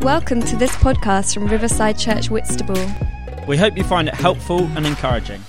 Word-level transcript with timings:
Welcome 0.00 0.42
to 0.42 0.56
this 0.56 0.70
podcast 0.76 1.34
from 1.34 1.46
Riverside 1.48 1.98
Church 1.98 2.30
Whitstable. 2.30 2.78
We 3.48 3.56
hope 3.56 3.76
you 3.76 3.82
find 3.84 4.08
it 4.08 4.14
helpful 4.14 4.64
and 4.76 4.86
encouraging. 4.86 5.42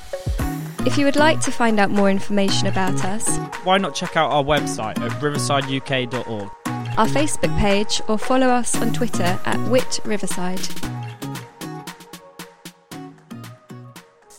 If 0.85 0.97
you 0.97 1.05
would 1.05 1.15
like 1.15 1.39
to 1.41 1.51
find 1.51 1.79
out 1.79 1.91
more 1.91 2.09
information 2.09 2.67
about 2.67 3.03
us, 3.05 3.37
Why 3.63 3.77
not 3.77 3.93
check 3.93 4.15
out 4.17 4.31
our 4.31 4.43
website 4.43 4.99
at 4.99 5.11
riversideuk.org? 5.21 6.49
our 6.97 7.07
Facebook 7.07 7.57
page, 7.59 8.01
or 8.09 8.17
follow 8.17 8.47
us 8.47 8.75
on 8.81 8.91
Twitter 8.91 9.39
at 9.45 9.57
Whit 9.69 9.99
Riverside. 10.03 10.59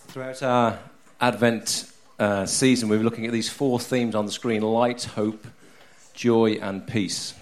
Throughout 0.08 0.42
our 0.42 0.78
Advent 1.20 1.90
uh, 2.18 2.44
season, 2.46 2.88
we've 2.88 2.98
been 2.98 3.06
looking 3.06 3.24
at 3.26 3.32
these 3.32 3.48
four 3.48 3.78
themes 3.78 4.14
on 4.14 4.26
the 4.26 4.32
screen 4.32 4.62
light, 4.62 5.04
hope, 5.04 5.46
joy, 6.12 6.58
and 6.60 6.86
peace. 6.86 7.32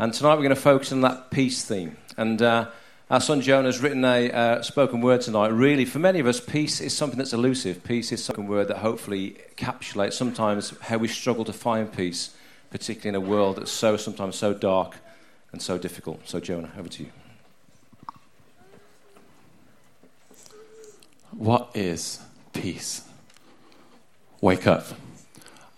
And 0.00 0.14
tonight 0.14 0.34
we're 0.34 0.42
going 0.42 0.50
to 0.50 0.56
focus 0.56 0.92
on 0.92 1.00
that 1.00 1.28
peace 1.32 1.64
theme. 1.64 1.96
And 2.16 2.40
uh, 2.40 2.68
our 3.10 3.20
son 3.20 3.40
Jonah 3.40 3.66
has 3.66 3.80
written 3.80 4.04
a 4.04 4.30
uh, 4.30 4.62
spoken 4.62 5.00
word 5.00 5.22
tonight. 5.22 5.48
Really, 5.48 5.84
for 5.84 5.98
many 5.98 6.20
of 6.20 6.26
us, 6.28 6.38
peace 6.38 6.80
is 6.80 6.96
something 6.96 7.18
that's 7.18 7.32
elusive. 7.32 7.82
Peace 7.82 8.12
is 8.12 8.20
a 8.20 8.22
spoken 8.22 8.46
word 8.46 8.68
that 8.68 8.76
hopefully 8.76 9.38
encapsulates 9.56 10.12
sometimes 10.12 10.72
how 10.82 10.98
we 10.98 11.08
struggle 11.08 11.44
to 11.44 11.52
find 11.52 11.92
peace, 11.92 12.36
particularly 12.70 13.08
in 13.08 13.14
a 13.16 13.28
world 13.28 13.56
that's 13.56 13.72
so 13.72 13.96
sometimes 13.96 14.36
so 14.36 14.54
dark 14.54 14.94
and 15.50 15.60
so 15.60 15.78
difficult. 15.78 16.28
So, 16.28 16.38
Jonah, 16.38 16.70
over 16.78 16.88
to 16.90 17.02
you. 17.02 17.10
What 21.32 21.70
is 21.74 22.20
peace? 22.52 23.02
Wake 24.40 24.68
up. 24.68 24.86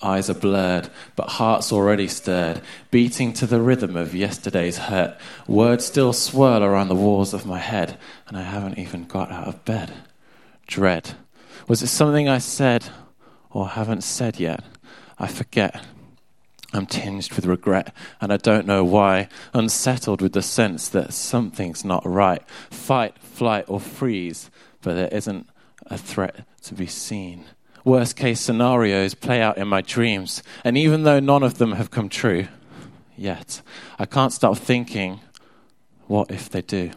Eyes 0.02 0.30
are 0.30 0.34
blurred, 0.34 0.88
but 1.14 1.28
hearts 1.28 1.72
already 1.72 2.08
stirred, 2.08 2.62
beating 2.90 3.34
to 3.34 3.46
the 3.46 3.60
rhythm 3.60 3.96
of 3.96 4.14
yesterday's 4.14 4.78
hurt. 4.78 5.18
Words 5.46 5.84
still 5.84 6.14
swirl 6.14 6.62
around 6.62 6.88
the 6.88 6.94
walls 6.94 7.34
of 7.34 7.44
my 7.44 7.58
head, 7.58 7.98
and 8.26 8.36
I 8.36 8.42
haven't 8.42 8.78
even 8.78 9.04
got 9.04 9.30
out 9.30 9.46
of 9.46 9.64
bed. 9.66 9.92
Dread. 10.66 11.12
Was 11.68 11.82
it 11.82 11.88
something 11.88 12.28
I 12.28 12.38
said 12.38 12.88
or 13.50 13.68
haven't 13.68 14.02
said 14.02 14.40
yet? 14.40 14.64
I 15.18 15.26
forget. 15.26 15.84
I'm 16.72 16.86
tinged 16.86 17.32
with 17.34 17.44
regret, 17.44 17.94
and 18.22 18.32
I 18.32 18.38
don't 18.38 18.66
know 18.66 18.84
why. 18.84 19.28
Unsettled 19.52 20.22
with 20.22 20.32
the 20.32 20.42
sense 20.42 20.88
that 20.88 21.12
something's 21.12 21.84
not 21.84 22.06
right. 22.06 22.42
Fight, 22.70 23.18
flight, 23.18 23.66
or 23.68 23.80
freeze, 23.80 24.50
but 24.80 24.94
there 24.94 25.08
isn't 25.08 25.46
a 25.86 25.98
threat 25.98 26.46
to 26.62 26.74
be 26.74 26.86
seen. 26.86 27.44
Worst 27.84 28.16
case 28.16 28.40
scenarios 28.40 29.14
play 29.14 29.40
out 29.40 29.56
in 29.56 29.68
my 29.68 29.80
dreams, 29.80 30.42
and 30.64 30.76
even 30.76 31.04
though 31.04 31.20
none 31.20 31.42
of 31.42 31.58
them 31.58 31.72
have 31.72 31.90
come 31.90 32.08
true 32.08 32.48
yet, 33.16 33.62
I 33.98 34.06
can't 34.06 34.32
stop 34.32 34.56
thinking, 34.58 35.20
what 36.06 36.30
if 36.30 36.50
they 36.50 36.62
do? 36.62 36.90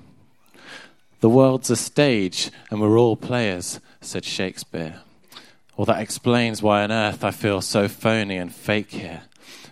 The 1.21 1.29
world's 1.29 1.69
a 1.69 1.77
stage, 1.77 2.51
and 2.69 2.81
we're 2.81 2.97
all 2.97 3.15
players, 3.15 3.79
said 4.01 4.25
Shakespeare. 4.25 4.99
Well, 5.77 5.85
that 5.85 6.01
explains 6.01 6.61
why 6.61 6.83
on 6.83 6.91
earth 6.91 7.23
I 7.23 7.31
feel 7.31 7.61
so 7.61 7.87
phony 7.87 8.37
and 8.37 8.53
fake 8.53 8.91
here. 8.91 9.23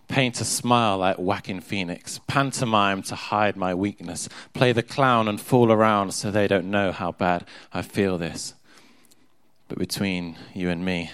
Paint 0.08 0.42
a 0.42 0.46
smile 0.46 0.98
like 0.98 1.18
Joaquin 1.18 1.62
Phoenix, 1.62 2.20
pantomime 2.28 3.02
to 3.04 3.16
hide 3.16 3.56
my 3.56 3.74
weakness, 3.74 4.28
play 4.54 4.72
the 4.72 4.84
clown 4.84 5.28
and 5.28 5.40
fool 5.40 5.72
around 5.72 6.14
so 6.14 6.32
they 6.32 6.48
don't 6.48 6.72
know 6.72 6.92
how 6.92 7.12
bad 7.12 7.46
I 7.74 7.82
feel 7.82 8.18
this. 8.18 8.54
But 9.72 9.80
between 9.80 10.36
you 10.54 10.70
and 10.70 10.84
me, 10.84 11.12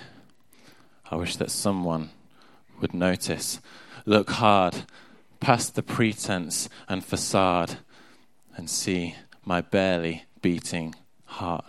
I 1.11 1.16
wish 1.16 1.36
that 1.36 1.52
someone 1.52 2.09
would 2.81 2.91
notice, 2.91 3.61
look 4.03 4.31
hard, 4.31 4.77
past 5.39 5.75
the 5.75 5.83
pretense 5.83 6.67
and 6.89 7.05
facade, 7.05 7.78
and 8.55 8.67
see 8.67 9.13
my 9.45 9.61
barely 9.61 10.23
beating 10.41 10.95
heart. 11.25 11.66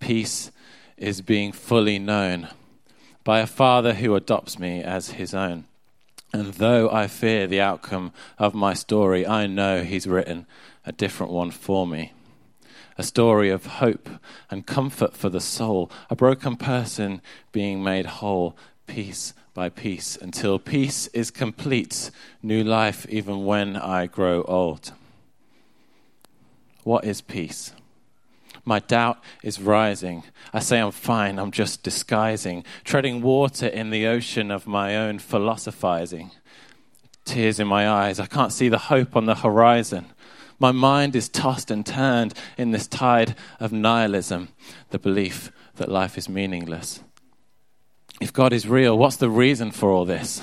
Peace 0.00 0.52
is 0.96 1.20
being 1.20 1.52
fully 1.52 1.98
known 1.98 2.48
by 3.22 3.40
a 3.40 3.46
father 3.46 3.92
who 3.92 4.14
adopts 4.14 4.58
me 4.58 4.82
as 4.82 5.10
his 5.10 5.34
own. 5.34 5.66
And 6.32 6.54
though 6.54 6.88
I 6.90 7.08
fear 7.08 7.46
the 7.46 7.60
outcome 7.60 8.14
of 8.38 8.54
my 8.54 8.72
story, 8.72 9.26
I 9.26 9.46
know 9.46 9.82
he's 9.82 10.06
written 10.06 10.46
a 10.86 10.92
different 10.92 11.30
one 11.30 11.50
for 11.50 11.86
me. 11.86 12.14
A 12.98 13.02
story 13.02 13.50
of 13.50 13.66
hope 13.66 14.08
and 14.50 14.66
comfort 14.66 15.14
for 15.14 15.28
the 15.28 15.40
soul, 15.40 15.90
a 16.08 16.16
broken 16.16 16.56
person 16.56 17.20
being 17.52 17.82
made 17.82 18.06
whole 18.06 18.56
piece 18.86 19.34
by 19.52 19.68
piece 19.68 20.16
until 20.16 20.58
peace 20.58 21.06
is 21.08 21.30
complete, 21.30 22.10
new 22.42 22.62
life 22.62 23.06
even 23.08 23.44
when 23.44 23.76
I 23.76 24.06
grow 24.06 24.42
old. 24.42 24.92
What 26.84 27.04
is 27.04 27.20
peace? 27.20 27.72
My 28.64 28.80
doubt 28.80 29.22
is 29.42 29.60
rising. 29.60 30.24
I 30.52 30.58
say 30.58 30.80
I'm 30.80 30.90
fine, 30.90 31.38
I'm 31.38 31.52
just 31.52 31.82
disguising, 31.82 32.64
treading 32.84 33.22
water 33.22 33.66
in 33.66 33.90
the 33.90 34.06
ocean 34.06 34.50
of 34.50 34.66
my 34.66 34.96
own 34.96 35.18
philosophizing. 35.18 36.32
Tears 37.24 37.60
in 37.60 37.68
my 37.68 37.88
eyes, 37.88 38.18
I 38.18 38.26
can't 38.26 38.52
see 38.52 38.68
the 38.68 38.78
hope 38.78 39.16
on 39.16 39.26
the 39.26 39.36
horizon. 39.36 40.06
My 40.58 40.72
mind 40.72 41.14
is 41.14 41.28
tossed 41.28 41.70
and 41.70 41.84
turned 41.84 42.34
in 42.56 42.70
this 42.70 42.86
tide 42.86 43.34
of 43.60 43.72
nihilism, 43.72 44.48
the 44.90 44.98
belief 44.98 45.52
that 45.76 45.90
life 45.90 46.16
is 46.16 46.28
meaningless. 46.28 47.00
If 48.20 48.32
God 48.32 48.52
is 48.52 48.66
real, 48.66 48.96
what's 48.96 49.16
the 49.16 49.28
reason 49.28 49.70
for 49.70 49.90
all 49.90 50.04
this? 50.06 50.42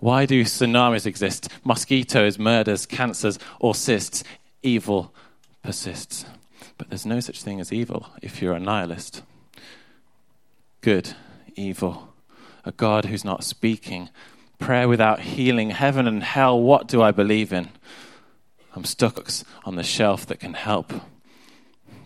Why 0.00 0.26
do 0.26 0.42
tsunamis 0.42 1.06
exist, 1.06 1.48
mosquitoes, 1.64 2.38
murders, 2.38 2.86
cancers, 2.86 3.38
or 3.60 3.74
cysts? 3.74 4.24
Evil 4.62 5.14
persists. 5.62 6.24
But 6.78 6.88
there's 6.88 7.06
no 7.06 7.20
such 7.20 7.42
thing 7.42 7.60
as 7.60 7.72
evil 7.72 8.08
if 8.22 8.40
you're 8.40 8.54
a 8.54 8.60
nihilist. 8.60 9.22
Good, 10.80 11.14
evil, 11.54 12.14
a 12.64 12.72
God 12.72 13.04
who's 13.04 13.24
not 13.24 13.44
speaking, 13.44 14.08
prayer 14.58 14.88
without 14.88 15.20
healing, 15.20 15.70
heaven 15.70 16.08
and 16.08 16.22
hell, 16.22 16.58
what 16.60 16.88
do 16.88 17.02
I 17.02 17.10
believe 17.10 17.52
in? 17.52 17.68
I'm 18.74 18.84
stuck 18.84 19.28
on 19.64 19.76
the 19.76 19.82
shelf 19.82 20.26
that 20.26 20.40
can 20.40 20.54
help. 20.54 20.92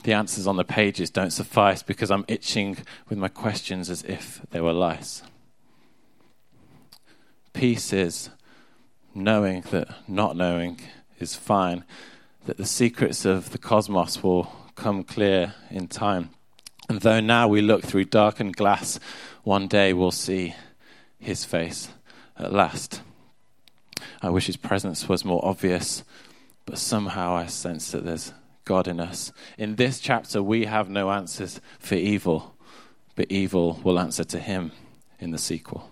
The 0.02 0.12
answers 0.12 0.46
on 0.46 0.56
the 0.56 0.64
pages 0.64 1.10
don't 1.10 1.32
suffice 1.32 1.82
because 1.82 2.10
I'm 2.10 2.24
itching 2.28 2.78
with 3.08 3.18
my 3.18 3.28
questions 3.28 3.90
as 3.90 4.02
if 4.04 4.40
they 4.50 4.60
were 4.60 4.72
lice. 4.72 5.22
Peace 7.52 7.92
is 7.92 8.30
knowing 9.14 9.62
that 9.70 9.88
not 10.06 10.36
knowing 10.36 10.80
is 11.18 11.34
fine, 11.34 11.84
that 12.44 12.56
the 12.56 12.66
secrets 12.66 13.24
of 13.24 13.50
the 13.50 13.58
cosmos 13.58 14.22
will 14.22 14.52
come 14.74 15.02
clear 15.02 15.54
in 15.70 15.88
time. 15.88 16.30
And 16.88 17.00
though 17.00 17.20
now 17.20 17.48
we 17.48 17.62
look 17.62 17.82
through 17.82 18.04
darkened 18.04 18.56
glass, 18.56 19.00
one 19.42 19.66
day 19.66 19.92
we'll 19.92 20.10
see 20.10 20.54
his 21.18 21.44
face 21.44 21.88
at 22.38 22.52
last. 22.52 23.00
I 24.22 24.30
wish 24.30 24.46
his 24.46 24.56
presence 24.56 25.08
was 25.08 25.24
more 25.24 25.44
obvious, 25.44 26.04
but 26.66 26.78
somehow 26.78 27.34
I 27.34 27.46
sense 27.46 27.92
that 27.92 28.04
there's 28.04 28.34
God 28.64 28.88
in 28.88 29.00
us. 29.00 29.32
In 29.56 29.76
this 29.76 30.00
chapter, 30.00 30.42
we 30.42 30.66
have 30.66 30.90
no 30.90 31.10
answers 31.10 31.60
for 31.78 31.94
evil, 31.94 32.56
but 33.14 33.30
evil 33.30 33.80
will 33.82 33.98
answer 33.98 34.24
to 34.24 34.38
him 34.38 34.72
in 35.18 35.30
the 35.30 35.38
sequel. 35.38 35.90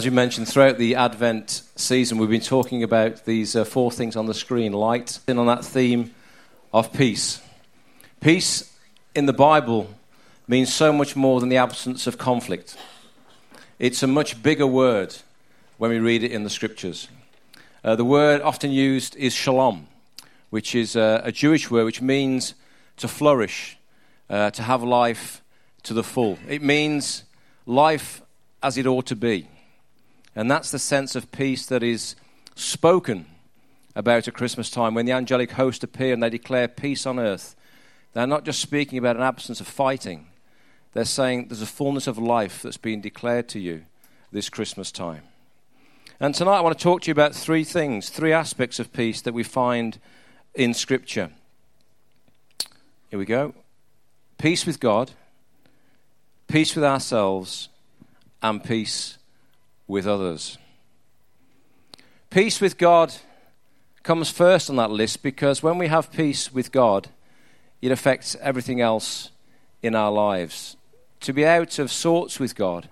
As 0.00 0.06
we 0.06 0.12
mentioned, 0.12 0.48
throughout 0.48 0.78
the 0.78 0.94
Advent 0.94 1.60
season, 1.76 2.16
we've 2.16 2.30
been 2.30 2.40
talking 2.40 2.82
about 2.82 3.26
these 3.26 3.54
uh, 3.54 3.66
four 3.66 3.92
things 3.92 4.16
on 4.16 4.24
the 4.24 4.32
screen 4.32 4.72
light, 4.72 5.18
and 5.28 5.38
on 5.38 5.46
that 5.46 5.62
theme 5.62 6.14
of 6.72 6.90
peace. 6.94 7.42
Peace 8.18 8.74
in 9.14 9.26
the 9.26 9.34
Bible 9.34 9.90
means 10.48 10.72
so 10.72 10.90
much 10.90 11.16
more 11.16 11.38
than 11.38 11.50
the 11.50 11.58
absence 11.58 12.06
of 12.06 12.16
conflict. 12.16 12.78
It's 13.78 14.02
a 14.02 14.06
much 14.06 14.42
bigger 14.42 14.66
word 14.66 15.16
when 15.76 15.90
we 15.90 15.98
read 15.98 16.22
it 16.22 16.32
in 16.32 16.44
the 16.44 16.50
scriptures. 16.50 17.08
Uh, 17.84 17.94
the 17.94 18.02
word 18.02 18.40
often 18.40 18.70
used 18.70 19.14
is 19.16 19.34
shalom, 19.34 19.86
which 20.48 20.74
is 20.74 20.96
uh, 20.96 21.20
a 21.24 21.30
Jewish 21.30 21.70
word 21.70 21.84
which 21.84 22.00
means 22.00 22.54
to 22.96 23.06
flourish, 23.06 23.76
uh, 24.30 24.50
to 24.52 24.62
have 24.62 24.82
life 24.82 25.42
to 25.82 25.92
the 25.92 26.02
full. 26.02 26.38
It 26.48 26.62
means 26.62 27.24
life 27.66 28.22
as 28.62 28.78
it 28.78 28.86
ought 28.86 29.04
to 29.04 29.14
be. 29.14 29.46
And 30.40 30.50
that's 30.50 30.70
the 30.70 30.78
sense 30.78 31.16
of 31.16 31.30
peace 31.32 31.66
that 31.66 31.82
is 31.82 32.16
spoken 32.54 33.26
about 33.94 34.26
at 34.26 34.32
Christmas 34.32 34.70
time 34.70 34.94
when 34.94 35.04
the 35.04 35.12
angelic 35.12 35.50
host 35.50 35.84
appear 35.84 36.14
and 36.14 36.22
they 36.22 36.30
declare 36.30 36.66
peace 36.66 37.04
on 37.04 37.18
earth. 37.18 37.54
They're 38.14 38.26
not 38.26 38.46
just 38.46 38.58
speaking 38.58 38.96
about 38.96 39.16
an 39.16 39.22
absence 39.22 39.60
of 39.60 39.68
fighting, 39.68 40.28
they're 40.94 41.04
saying 41.04 41.48
there's 41.48 41.60
a 41.60 41.66
fullness 41.66 42.06
of 42.06 42.16
life 42.16 42.62
that's 42.62 42.78
been 42.78 43.02
declared 43.02 43.50
to 43.50 43.60
you 43.60 43.84
this 44.32 44.48
Christmas 44.48 44.90
time. 44.90 45.24
And 46.18 46.34
tonight 46.34 46.56
I 46.56 46.62
want 46.62 46.78
to 46.78 46.82
talk 46.82 47.02
to 47.02 47.08
you 47.08 47.12
about 47.12 47.34
three 47.34 47.62
things, 47.62 48.08
three 48.08 48.32
aspects 48.32 48.78
of 48.78 48.94
peace 48.94 49.20
that 49.20 49.34
we 49.34 49.42
find 49.42 49.98
in 50.54 50.72
Scripture. 50.72 51.32
Here 53.10 53.18
we 53.18 53.26
go. 53.26 53.52
Peace 54.38 54.64
with 54.64 54.80
God, 54.80 55.10
peace 56.48 56.74
with 56.74 56.84
ourselves, 56.84 57.68
and 58.42 58.64
peace 58.64 59.18
with 59.90 60.06
others. 60.06 60.56
Peace 62.30 62.60
with 62.60 62.78
God 62.78 63.12
comes 64.02 64.30
first 64.30 64.70
on 64.70 64.76
that 64.76 64.90
list 64.90 65.22
because 65.22 65.62
when 65.62 65.78
we 65.78 65.88
have 65.88 66.12
peace 66.12 66.52
with 66.52 66.72
God, 66.72 67.08
it 67.82 67.90
affects 67.90 68.36
everything 68.40 68.80
else 68.80 69.30
in 69.82 69.94
our 69.94 70.12
lives. 70.12 70.76
To 71.20 71.32
be 71.32 71.44
out 71.44 71.78
of 71.78 71.90
sorts 71.90 72.38
with 72.38 72.54
God 72.54 72.88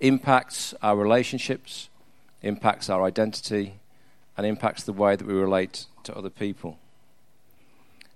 impacts 0.00 0.74
our 0.82 0.96
relationships, 0.96 1.88
impacts 2.42 2.90
our 2.90 3.04
identity, 3.04 3.74
and 4.36 4.44
impacts 4.44 4.82
the 4.82 4.92
way 4.92 5.14
that 5.16 5.26
we 5.26 5.34
relate 5.34 5.86
to 6.02 6.16
other 6.16 6.30
people. 6.30 6.78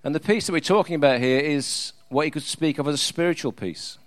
And 0.02 0.14
the 0.14 0.20
peace 0.20 0.46
that 0.46 0.52
we're 0.52 0.60
talking 0.60 0.96
about 0.96 1.20
here 1.20 1.40
is 1.40 1.92
what 2.08 2.24
you 2.24 2.30
could 2.30 2.42
speak 2.42 2.78
of 2.78 2.88
as 2.88 2.94
a 2.94 2.98
spiritual 2.98 3.52
peace. 3.52 3.98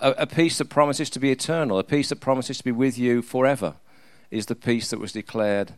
A, 0.00 0.10
a, 0.18 0.26
peace 0.26 0.58
that 0.58 0.66
promises 0.66 1.10
to 1.10 1.18
be 1.18 1.30
eternal, 1.30 1.78
a 1.78 1.84
peace 1.84 2.08
that 2.10 2.20
promises 2.20 2.58
to 2.58 2.64
be 2.64 2.72
with 2.72 2.98
you 2.98 3.22
forever, 3.22 3.74
is 4.30 4.46
the 4.46 4.54
peace 4.54 4.90
that 4.90 5.00
was 5.00 5.12
declared. 5.12 5.74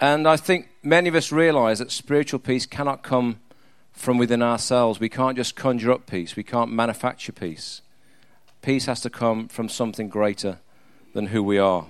And 0.00 0.26
I 0.26 0.36
think 0.36 0.68
many 0.82 1.08
of 1.08 1.14
us 1.14 1.30
realize 1.30 1.78
that 1.78 1.92
spiritual 1.92 2.40
peace 2.40 2.66
cannot 2.66 3.02
come 3.02 3.38
from 3.92 4.18
within 4.18 4.42
ourselves. 4.42 4.98
We 4.98 5.08
can't 5.08 5.36
just 5.36 5.54
conjure 5.54 5.92
up 5.92 6.06
peace, 6.06 6.36
we 6.36 6.42
can't 6.42 6.72
manufacture 6.72 7.32
peace. 7.32 7.80
Peace 8.60 8.86
has 8.86 9.00
to 9.02 9.10
come 9.10 9.48
from 9.48 9.68
something 9.68 10.08
greater 10.08 10.58
than 11.12 11.26
who 11.26 11.42
we 11.42 11.58
are. 11.58 11.86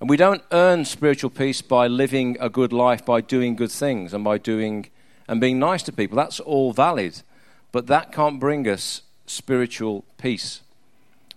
And 0.00 0.10
we 0.10 0.16
don't 0.16 0.42
earn 0.50 0.84
spiritual 0.84 1.30
peace 1.30 1.62
by 1.62 1.86
living 1.86 2.36
a 2.40 2.48
good 2.48 2.72
life, 2.72 3.04
by 3.04 3.20
doing 3.20 3.54
good 3.54 3.70
things, 3.70 4.12
and 4.12 4.24
by 4.24 4.38
doing 4.38 4.88
and 5.28 5.40
being 5.40 5.58
nice 5.58 5.82
to 5.84 5.92
people. 5.92 6.16
That's 6.16 6.40
all 6.40 6.72
valid. 6.72 7.22
But 7.70 7.86
that 7.86 8.12
can't 8.12 8.40
bring 8.40 8.68
us 8.68 9.02
spiritual 9.26 10.04
peace. 10.18 10.60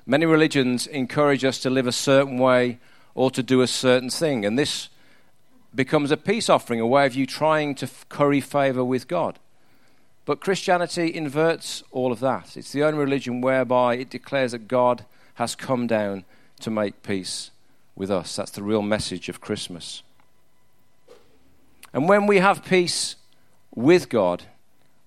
Many 0.05 0.25
religions 0.25 0.85
encourage 0.87 1.43
us 1.43 1.59
to 1.59 1.69
live 1.69 1.87
a 1.87 1.91
certain 1.91 2.37
way 2.37 2.79
or 3.15 3.31
to 3.31 3.41
do 3.41 3.61
a 3.61 3.67
certain 3.67 4.09
thing. 4.09 4.45
And 4.45 4.57
this 4.57 4.89
becomes 5.73 6.11
a 6.11 6.17
peace 6.17 6.49
offering, 6.49 6.79
a 6.79 6.87
way 6.87 7.05
of 7.05 7.15
you 7.15 7.25
trying 7.25 7.75
to 7.75 7.89
curry 8.09 8.41
favor 8.41 8.83
with 8.83 9.07
God. 9.07 9.39
But 10.25 10.41
Christianity 10.41 11.13
inverts 11.13 11.83
all 11.91 12.11
of 12.11 12.19
that. 12.19 12.57
It's 12.57 12.71
the 12.71 12.83
only 12.83 12.99
religion 12.99 13.41
whereby 13.41 13.95
it 13.95 14.09
declares 14.09 14.51
that 14.51 14.67
God 14.67 15.05
has 15.35 15.55
come 15.55 15.85
down 15.85 16.25
to 16.61 16.71
make 16.71 17.03
peace 17.03 17.51
with 17.95 18.09
us. 18.09 18.35
That's 18.35 18.51
the 18.51 18.63
real 18.63 18.81
message 18.81 19.29
of 19.29 19.41
Christmas. 19.41 20.01
And 21.93 22.09
when 22.09 22.27
we 22.27 22.39
have 22.39 22.65
peace 22.65 23.15
with 23.73 24.09
God, 24.09 24.43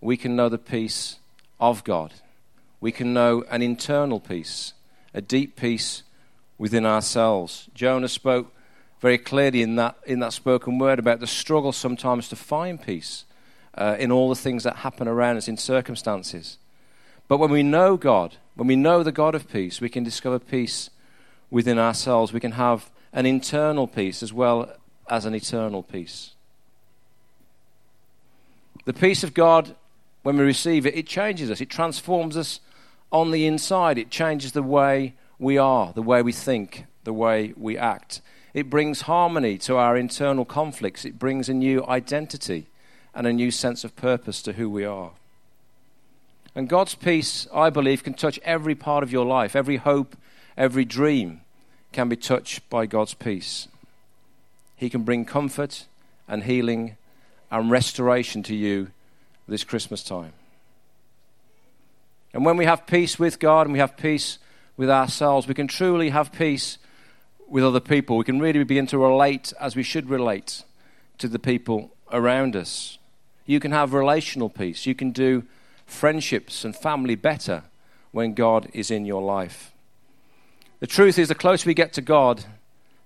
we 0.01 0.17
can 0.17 0.37
know 0.37 0.49
the 0.49 0.59
peace 0.59 1.17
of 1.61 1.85
God. 1.85 2.15
We 2.81 2.93
can 2.93 3.13
know 3.13 3.45
an 3.51 3.63
internal 3.63 4.21
peace, 4.21 4.73
a 5.13 5.21
deep 5.21 5.57
peace 5.57 6.03
within 6.59 6.87
ourselves. 6.87 7.69
Jonah 7.75 8.09
spoke 8.09 8.53
very 9.01 9.19
clearly 9.19 9.63
in 9.63 9.77
that, 9.77 9.97
in 10.07 10.21
that 10.21 10.33
spoken 10.33 10.79
word 10.79 10.99
about 10.99 11.21
the 11.21 11.27
struggle 11.27 11.73
sometimes 11.73 12.29
to 12.29 12.37
find 12.37 12.81
peace 12.81 13.25
uh, 13.75 13.97
in 13.99 14.11
all 14.11 14.29
the 14.29 14.35
things 14.35 14.65
that 14.65 14.77
happen 14.77 15.07
around 15.07 15.37
us 15.37 15.49
in 15.49 15.57
circumstances. 15.57 16.59
But 17.29 17.39
when 17.39 17.51
we 17.51 17.63
know 17.63 17.97
God, 17.97 18.37
when 18.55 18.67
we 18.67 18.77
know 18.77 19.03
the 19.03 19.13
God 19.13 19.35
of 19.35 19.49
peace, 19.49 19.81
we 19.81 19.89
can 19.89 20.03
discover 20.03 20.39
peace 20.39 20.91
within 21.51 21.79
ourselves. 21.79 22.33
We 22.33 22.41
can 22.41 22.53
have 22.53 22.91
an 23.13 23.27
internal 23.27 23.87
peace 23.87 24.23
as 24.23 24.33
well 24.33 24.73
as 25.09 25.25
an 25.25 25.35
eternal 25.35 25.83
peace. 25.83 26.33
The 28.85 28.93
peace 28.93 29.23
of 29.23 29.35
God, 29.35 29.77
when 30.23 30.37
we 30.39 30.45
receive 30.45 30.87
it, 30.87 30.97
it 30.97 31.07
changes 31.07 31.51
us, 31.51 31.61
it 31.61 31.71
transforms 31.71 32.37
us 32.37 32.61
on 33.11 33.31
the 33.31 33.47
inside, 33.47 33.99
it 33.99 34.11
changes 34.11 34.53
the 34.53 34.63
way 34.63 35.15
we 35.39 35.57
are, 35.57 35.93
the 35.93 36.03
way 36.03 36.23
we 36.23 36.33
think, 36.33 36.85
the 37.05 37.13
way 37.13 37.53
we 37.57 37.79
act. 37.79 38.21
It 38.55 38.71
brings 38.71 39.03
harmony 39.03 39.59
to 39.59 39.77
our 39.77 39.97
internal 39.97 40.45
conflicts, 40.45 41.05
it 41.05 41.19
brings 41.19 41.49
a 41.49 41.55
new 41.55 41.85
identity 41.87 42.67
and 43.15 43.27
a 43.27 43.33
new 43.33 43.51
sense 43.51 43.85
of 43.85 43.97
purpose 43.97 44.43
to 44.43 44.55
who 44.55 44.69
we 44.69 44.85
are. 44.85 45.13
And 46.55 46.69
God's 46.69 46.95
peace, 46.95 47.47
I 47.55 47.71
believe, 47.71 48.03
can 48.03 48.15
touch 48.15 48.39
every 48.43 48.75
part 48.75 49.03
of 49.03 49.13
your 49.13 49.25
life, 49.25 49.55
every 49.55 49.77
hope, 49.77 50.17
every 50.57 50.85
dream 50.85 51.41
can 51.93 52.09
be 52.09 52.17
touched 52.17 52.69
by 52.69 52.87
God's 52.87 53.15
peace. 53.15 53.69
He 54.77 54.91
can 54.91 55.03
bring 55.03 55.25
comfort 55.25 55.87
and 56.27 56.45
healing 56.45 56.97
and 57.51 57.71
restoration 57.71 58.43
to 58.45 58.55
you 58.55 58.91
this 59.47 59.65
Christmas 59.65 60.03
time. 60.03 60.33
And 62.39 62.47
when 62.47 62.57
we 62.57 62.67
have 62.67 62.87
peace 62.87 63.19
with 63.19 63.41
God 63.41 63.67
and 63.67 63.73
we 63.73 63.81
have 63.81 63.97
peace 63.97 64.39
with 64.77 64.89
ourselves, 64.89 65.49
we 65.49 65.55
can 65.55 65.67
truly 65.67 66.11
have 66.11 66.31
peace 66.31 66.79
with 67.49 67.65
other 67.65 67.81
people. 67.81 68.17
We 68.17 68.23
can 68.23 68.39
really 68.39 68.63
begin 68.63 68.87
to 68.87 68.99
relate 68.99 69.53
as 69.59 69.75
we 69.75 69.83
should 69.83 70.09
relate 70.09 70.63
to 71.19 71.27
the 71.27 71.41
people 71.41 71.91
around 72.13 72.55
us. 72.55 72.99
You 73.45 73.59
can 73.59 73.73
have 73.73 73.93
relational 73.93 74.49
peace. 74.49 74.87
You 74.87 74.95
can 74.95 75.11
do 75.11 75.47
friendships 75.85 76.65
and 76.65 76.77
family 76.77 77.17
better 77.17 77.65
when 78.13 78.35
God 78.35 78.69
is 78.73 78.89
in 78.89 79.05
your 79.05 79.21
life. 79.21 79.73
The 80.79 80.87
truth 80.87 81.19
is, 81.19 81.27
the 81.27 81.35
closer 81.35 81.67
we 81.67 81.75
get 81.75 81.93
to 81.95 82.01
God, 82.01 82.45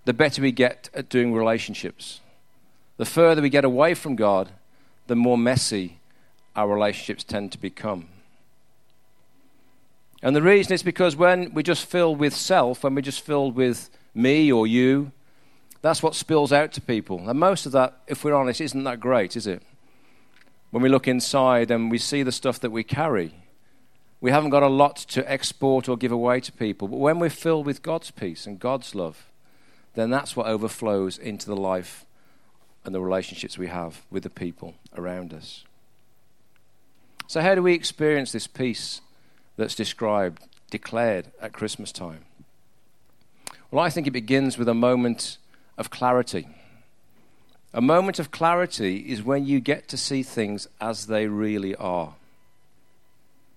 the 0.04 0.12
better 0.12 0.42
we 0.42 0.52
get 0.52 0.90
at 0.92 1.08
doing 1.08 1.32
relationships. 1.32 2.20
The 2.98 3.06
further 3.06 3.40
we 3.40 3.48
get 3.48 3.64
away 3.64 3.94
from 3.94 4.14
God, 4.14 4.50
the 5.06 5.16
more 5.16 5.38
messy 5.38 6.00
our 6.54 6.68
relationships 6.68 7.24
tend 7.24 7.50
to 7.52 7.58
become. 7.58 8.08
And 10.22 10.36
the 10.36 10.42
reason 10.42 10.72
is 10.72 10.82
because 10.82 11.16
when 11.16 11.52
we're 11.52 11.62
just 11.62 11.84
filled 11.84 12.18
with 12.18 12.34
self, 12.34 12.84
when 12.84 12.94
we're 12.94 13.00
just 13.02 13.22
filled 13.22 13.56
with 13.56 13.90
me 14.14 14.52
or 14.52 14.66
you, 14.66 15.10
that's 15.80 16.02
what 16.02 16.14
spills 16.14 16.52
out 16.52 16.72
to 16.72 16.80
people. 16.80 17.28
And 17.28 17.40
most 17.40 17.66
of 17.66 17.72
that, 17.72 17.98
if 18.06 18.22
we're 18.22 18.34
honest, 18.34 18.60
isn't 18.60 18.84
that 18.84 19.00
great, 19.00 19.36
is 19.36 19.48
it? 19.48 19.62
When 20.70 20.82
we 20.82 20.88
look 20.88 21.08
inside 21.08 21.70
and 21.70 21.90
we 21.90 21.98
see 21.98 22.22
the 22.22 22.32
stuff 22.32 22.60
that 22.60 22.70
we 22.70 22.84
carry, 22.84 23.34
we 24.20 24.30
haven't 24.30 24.50
got 24.50 24.62
a 24.62 24.68
lot 24.68 24.96
to 24.96 25.30
export 25.30 25.88
or 25.88 25.96
give 25.96 26.12
away 26.12 26.38
to 26.40 26.52
people. 26.52 26.86
But 26.86 26.98
when 26.98 27.18
we're 27.18 27.28
filled 27.28 27.66
with 27.66 27.82
God's 27.82 28.12
peace 28.12 28.46
and 28.46 28.60
God's 28.60 28.94
love, 28.94 29.26
then 29.94 30.08
that's 30.08 30.36
what 30.36 30.46
overflows 30.46 31.18
into 31.18 31.46
the 31.46 31.56
life 31.56 32.06
and 32.84 32.94
the 32.94 33.00
relationships 33.00 33.58
we 33.58 33.66
have 33.66 34.02
with 34.10 34.22
the 34.22 34.30
people 34.30 34.74
around 34.96 35.34
us. 35.34 35.64
So, 37.26 37.40
how 37.40 37.54
do 37.54 37.62
we 37.62 37.74
experience 37.74 38.32
this 38.32 38.46
peace 38.46 39.00
that's 39.56 39.74
described, 39.74 40.42
declared 40.70 41.26
at 41.40 41.52
Christmas 41.52 41.92
time? 41.92 42.24
Well, 43.70 43.84
I 43.84 43.90
think 43.90 44.06
it 44.06 44.12
begins 44.12 44.58
with 44.58 44.68
a 44.68 44.74
moment 44.74 45.38
of 45.78 45.90
clarity. 45.90 46.46
A 47.72 47.80
moment 47.80 48.18
of 48.18 48.30
clarity 48.30 48.98
is 48.98 49.22
when 49.22 49.46
you 49.46 49.60
get 49.60 49.88
to 49.88 49.96
see 49.96 50.22
things 50.22 50.68
as 50.80 51.06
they 51.06 51.26
really 51.26 51.74
are. 51.76 52.14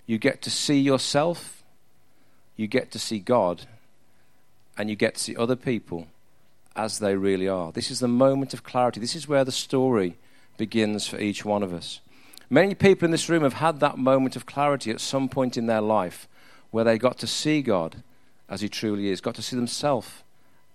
You 0.05 0.17
get 0.17 0.41
to 0.43 0.49
see 0.51 0.79
yourself, 0.79 1.63
you 2.55 2.67
get 2.67 2.91
to 2.91 2.99
see 2.99 3.19
God, 3.19 3.63
and 4.77 4.89
you 4.89 4.95
get 4.95 5.15
to 5.15 5.21
see 5.21 5.35
other 5.35 5.55
people 5.55 6.07
as 6.75 6.99
they 6.99 7.15
really 7.15 7.47
are. 7.47 7.71
This 7.71 7.91
is 7.91 7.99
the 7.99 8.07
moment 8.07 8.53
of 8.53 8.63
clarity. 8.63 8.99
This 8.99 9.15
is 9.15 9.27
where 9.27 9.43
the 9.43 9.51
story 9.51 10.15
begins 10.57 11.07
for 11.07 11.19
each 11.19 11.43
one 11.43 11.63
of 11.63 11.73
us. 11.73 11.99
Many 12.49 12.75
people 12.75 13.05
in 13.05 13.11
this 13.11 13.29
room 13.29 13.43
have 13.43 13.53
had 13.53 13.79
that 13.79 13.97
moment 13.97 14.35
of 14.35 14.45
clarity 14.45 14.91
at 14.91 15.01
some 15.01 15.29
point 15.29 15.57
in 15.57 15.65
their 15.65 15.81
life 15.81 16.27
where 16.71 16.83
they 16.83 16.97
got 16.97 17.17
to 17.19 17.27
see 17.27 17.61
God 17.61 18.03
as 18.49 18.61
He 18.61 18.69
truly 18.69 19.09
is, 19.09 19.21
got 19.21 19.35
to 19.35 19.41
see 19.41 19.55
themselves 19.55 20.23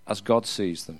as 0.07 0.21
God 0.21 0.45
sees 0.45 0.85
them. 0.85 0.99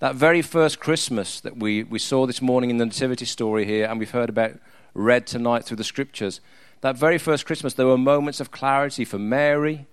That 0.00 0.16
very 0.16 0.42
first 0.42 0.80
Christmas 0.80 1.40
that 1.40 1.56
we, 1.56 1.82
we 1.84 1.98
saw 1.98 2.26
this 2.26 2.42
morning 2.42 2.70
in 2.70 2.78
the 2.78 2.86
Nativity 2.86 3.24
story 3.24 3.64
here, 3.64 3.86
and 3.86 3.98
we've 3.98 4.10
heard 4.10 4.28
about 4.28 4.52
read 4.92 5.26
tonight 5.26 5.64
through 5.64 5.76
the 5.76 5.84
scriptures, 5.84 6.40
that 6.80 6.96
very 6.96 7.18
first 7.18 7.46
Christmas, 7.46 7.74
there 7.74 7.86
were 7.86 7.96
moments 7.96 8.40
of 8.40 8.50
clarity 8.50 9.04
for 9.04 9.18
Mary, 9.18 9.86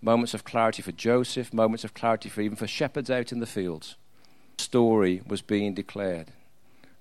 moments 0.00 0.32
of 0.32 0.44
clarity 0.44 0.82
for 0.82 0.92
Joseph, 0.92 1.52
moments 1.52 1.84
of 1.84 1.94
clarity 1.94 2.28
for 2.28 2.40
even 2.40 2.56
for 2.56 2.66
shepherds 2.66 3.10
out 3.10 3.32
in 3.32 3.40
the 3.40 3.46
fields. 3.46 3.96
Story 4.58 5.22
was 5.26 5.42
being 5.42 5.74
declared. 5.74 6.28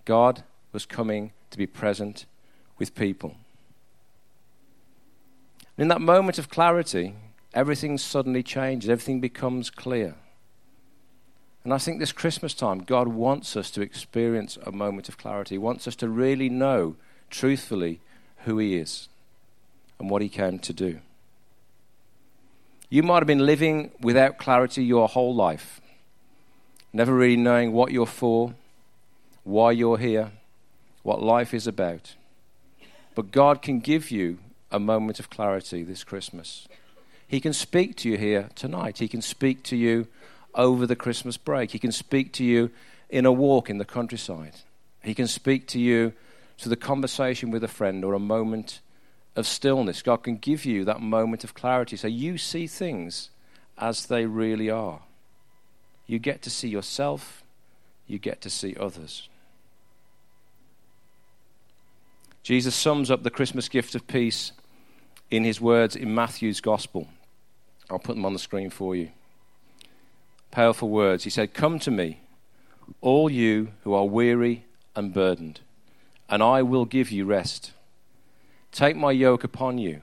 God 0.06 0.44
was 0.72 0.86
coming 0.86 1.32
to 1.52 1.58
be 1.58 1.68
present 1.68 2.26
with 2.78 2.96
people. 2.96 3.36
in 5.78 5.88
that 5.88 6.02
moment 6.02 6.38
of 6.38 6.50
clarity, 6.50 7.16
everything 7.54 7.98
suddenly 7.98 8.44
changes, 8.44 8.90
everything 8.90 9.22
becomes 9.22 9.70
clear. 9.70 10.16
And 11.64 11.74
I 11.74 11.78
think 11.78 12.00
this 12.00 12.12
Christmas 12.12 12.54
time, 12.54 12.80
God 12.80 13.08
wants 13.08 13.56
us 13.56 13.72
to 13.72 13.82
experience 13.82 14.58
a 14.66 14.72
moment 14.74 15.08
of 15.08 15.18
clarity. 15.18 15.56
He 15.56 15.60
wants 15.60 15.88
us 15.88 15.96
to 15.98 16.10
really 16.10 16.50
know 16.50 16.96
truthfully 17.30 18.02
who 18.40 18.58
He 18.58 18.76
is 18.76 19.08
and 20.00 20.10
what 20.10 20.22
He 20.22 20.28
came 20.28 20.60
to 20.60 20.74
do. 20.74 21.00
You 22.90 23.04
might 23.04 23.20
have 23.20 23.28
been 23.28 23.46
living 23.46 23.92
without 24.02 24.38
clarity 24.38 24.84
your 24.84 25.08
whole 25.08 25.34
life, 25.34 25.80
never 26.92 27.14
really 27.14 27.38
knowing 27.38 27.72
what 27.72 27.92
you're 27.92 28.06
for 28.06 28.54
why 29.50 29.72
you're 29.72 29.98
here, 29.98 30.32
what 31.04 31.22
life 31.22 31.54
is 31.54 31.68
about. 31.68 32.16
But 33.16 33.32
God 33.32 33.62
can 33.62 33.80
give 33.80 34.12
you 34.12 34.40
a 34.72 34.80
moment 34.80 35.20
of 35.20 35.30
clarity 35.30 35.84
this 35.84 36.04
Christmas. 36.04 36.68
He 37.28 37.40
can 37.40 37.54
speak 37.54 37.96
to 37.98 38.10
you 38.10 38.18
here 38.18 38.50
tonight. 38.56 39.00
He 39.00 39.08
can 39.08 39.22
speak 39.22 39.64
to 39.64 39.76
you 39.76 40.08
over 40.56 40.88
the 40.88 40.96
Christmas 40.96 41.38
break. 41.38 41.72
He 41.72 41.80
can 41.80 41.92
speak 41.92 42.34
to 42.34 42.44
you 42.44 42.72
in 43.10 43.26
a 43.26 43.32
walk 43.32 43.70
in 43.70 43.78
the 43.78 43.86
countryside. 43.86 44.56
He 45.04 45.14
can 45.14 45.28
speak 45.28 45.68
to 45.68 45.80
you 45.80 46.14
through 46.58 46.72
the 46.72 46.76
conversation 46.76 47.52
with 47.52 47.64
a 47.64 47.68
friend 47.68 48.04
or 48.04 48.14
a 48.14 48.20
moment 48.20 48.80
of 49.36 49.48
stillness. 49.48 50.02
God 50.02 50.24
can 50.24 50.38
give 50.38 50.66
you 50.66 50.84
that 50.86 51.02
moment 51.02 51.44
of 51.44 51.54
clarity 51.54 51.96
so 51.96 52.08
you 52.08 52.38
see 52.38 52.68
things 52.68 53.30
as 53.78 54.08
they 54.08 54.26
really 54.26 54.70
are. 54.70 55.00
You 56.06 56.20
get 56.20 56.42
to 56.44 56.50
see 56.50 56.68
yourself, 56.68 57.44
you 58.08 58.20
get 58.20 58.42
to 58.42 58.50
see 58.50 58.76
others. 58.80 59.30
Jesus 62.44 62.76
sums 62.76 63.12
up 63.12 63.24
the 63.24 63.30
Christmas 63.30 63.70
gift 63.70 63.96
of 63.96 64.08
peace 64.08 64.52
in 65.30 65.44
his 65.44 65.62
words 65.62 65.96
in 65.96 66.16
Matthew's 66.16 66.62
Gospel. 66.62 67.08
I'll 67.90 68.00
put 68.00 68.16
them 68.16 68.26
on 68.26 68.34
the 68.34 68.40
screen 68.40 68.70
for 68.70 68.96
you. 68.96 69.10
Powerful 70.52 70.90
words. 70.90 71.24
He 71.24 71.30
said, 71.30 71.54
Come 71.54 71.80
to 71.80 71.92
me, 71.92 72.22
all 73.02 73.30
you 73.30 73.70
who 73.84 73.94
are 73.94 74.06
weary 74.06 74.66
and 74.96 75.14
burdened, 75.14 75.60
and 76.28 76.42
I 76.42 76.62
will 76.62 76.86
give 76.86 77.12
you 77.12 77.26
rest. 77.26 77.72
Take 78.72 78.96
my 78.96 79.12
yoke 79.12 79.44
upon 79.44 79.78
you 79.78 80.02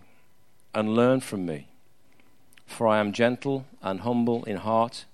and 0.75 0.95
learn 0.95 1.21
from 1.21 1.47
me, 1.47 1.69
for 2.67 2.87
I 2.87 2.99
am 2.99 3.13
gentle 3.13 3.67
and 3.83 4.01
humble 4.01 4.45
in 4.45 4.59
heart, 4.59 5.05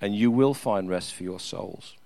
and 0.00 0.14
you 0.14 0.30
will 0.30 0.54
find 0.54 0.88
rest 0.88 1.14
for 1.14 1.22
your 1.22 1.40
souls. 1.40 1.96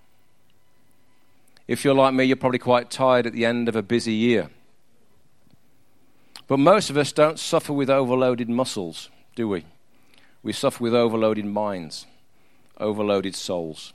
If 1.67 1.85
you're 1.85 1.95
like 1.95 2.15
me, 2.15 2.25
you're 2.25 2.37
probably 2.37 2.59
quite 2.59 2.91
tired 2.91 3.27
at 3.27 3.33
the 3.33 3.45
end 3.45 3.69
of 3.69 3.77
a 3.77 3.83
busy 3.83 4.13
year. 4.13 4.51
But 6.47 6.59
most 6.59 6.91
of 6.91 6.97
us 6.97 7.13
don't 7.13 7.39
suffer 7.39 7.73
with 7.73 7.91
overloaded 7.91 8.49
muscles, 8.49 9.11
do 9.35 9.49
we? 9.49 9.65
We 10.43 10.53
suffer 10.53 10.85
with 10.85 10.95
overloaded 10.95 11.45
minds, 11.45 12.07
overloaded 12.79 13.35
souls. 13.35 13.93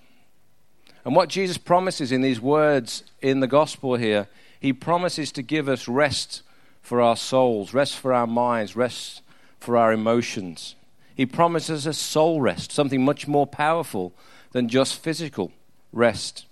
And 1.06 1.16
what 1.16 1.30
Jesus 1.30 1.58
promises 1.58 2.12
in 2.12 2.22
these 2.22 2.42
words 2.42 3.04
in 3.22 3.40
the 3.40 3.48
gospel 3.48 3.96
here, 3.96 4.28
he 4.60 4.74
promises 4.74 5.32
to 5.32 5.42
give 5.42 5.70
us 5.70 5.88
rest 5.88 6.44
for 6.82 7.02
our 7.02 7.16
souls, 7.16 7.74
rest 7.74 7.96
for 7.96 8.14
our 8.14 8.28
minds, 8.28 8.76
rest 8.76 9.22
for 9.60 9.78
our 9.78 9.94
emotions. 9.94 10.76
He 11.16 11.26
promises 11.26 11.88
us 11.88 11.98
soul 11.98 12.42
rest, 12.42 12.72
something 12.72 13.04
much 13.04 13.28
more 13.28 13.48
powerful 13.48 14.14
than 14.52 14.68
just 14.68 15.00
physical 15.00 15.52
rest. 15.94 16.46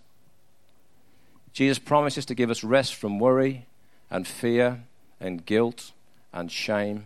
Jesus 1.54 1.80
promises 1.80 2.26
to 2.28 2.36
give 2.36 2.50
us 2.50 2.64
rest 2.64 2.96
from 2.96 3.20
worry 3.20 3.66
and 4.10 4.28
fear 4.28 4.84
and 5.20 5.46
guilt 5.46 5.92
and 6.34 6.52
shame 6.52 7.06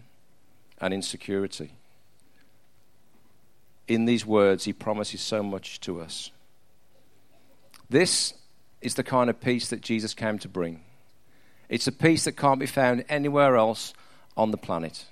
and 0.79 0.93
insecurity. 0.93 1.71
In 3.87 4.05
these 4.05 4.25
words, 4.25 4.65
he 4.65 4.73
promises 4.73 5.21
so 5.21 5.43
much 5.43 5.79
to 5.81 6.01
us. 6.01 6.31
This 7.89 8.33
is 8.81 8.95
the 8.95 9.03
kind 9.03 9.29
of 9.29 9.39
peace 9.39 9.69
that 9.69 9.81
Jesus 9.81 10.13
came 10.13 10.39
to 10.39 10.47
bring. 10.47 10.81
It's 11.69 11.87
a 11.87 11.91
peace 11.91 12.25
that 12.25 12.37
can't 12.37 12.59
be 12.59 12.65
found 12.65 13.05
anywhere 13.09 13.55
else 13.55 13.93
on 14.35 14.51
the 14.51 14.57
planet. 14.57 15.05